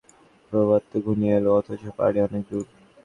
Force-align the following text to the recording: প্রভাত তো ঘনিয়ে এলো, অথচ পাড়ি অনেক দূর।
প্রভাত 0.51 0.81
তো 0.91 0.97
ঘনিয়ে 1.05 1.35
এলো, 1.39 1.49
অথচ 1.59 1.81
পাড়ি 1.97 2.19
অনেক 2.27 2.43
দূর। 2.49 2.65